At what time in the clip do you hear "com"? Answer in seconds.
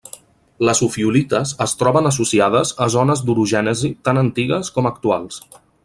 4.79-4.91